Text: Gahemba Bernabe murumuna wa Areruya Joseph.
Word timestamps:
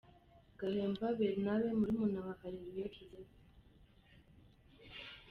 Gahemba 0.59 1.05
Bernabe 1.19 1.67
murumuna 1.79 2.19
wa 2.25 2.33
Areruya 2.45 2.87
Joseph. 2.93 3.33